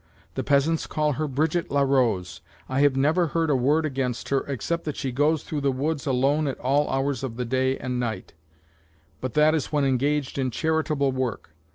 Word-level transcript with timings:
The 0.33 0.43
peasants 0.43 0.87
call 0.87 1.13
her 1.13 1.27
Brigitte 1.27 1.69
la 1.69 1.81
Rose; 1.83 2.41
I 2.67 2.79
have 2.79 2.95
never 2.95 3.27
heard 3.27 3.51
a 3.51 3.55
word 3.55 3.85
against 3.85 4.29
her 4.29 4.39
except 4.47 4.83
that 4.85 4.95
she 4.95 5.11
goes 5.11 5.43
through 5.43 5.61
the 5.61 5.71
woods 5.71 6.07
alone 6.07 6.47
at 6.47 6.57
all 6.59 6.89
hours 6.89 7.23
of 7.23 7.35
the 7.37 7.45
day 7.45 7.77
and 7.77 7.99
night; 7.99 8.33
but 9.19 9.35
that 9.35 9.53
is 9.53 9.67
when 9.71 9.85
engaged 9.85 10.39
in 10.39 10.49
charitable 10.49 11.11
work. 11.11 11.51